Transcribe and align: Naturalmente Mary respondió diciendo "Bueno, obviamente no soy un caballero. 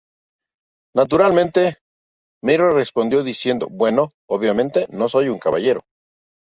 Naturalmente 0.95 1.77
Mary 2.41 2.73
respondió 2.73 3.21
diciendo 3.21 3.67
"Bueno, 3.69 4.13
obviamente 4.27 4.87
no 4.89 5.07
soy 5.07 5.27
un 5.29 5.37
caballero. 5.37 5.81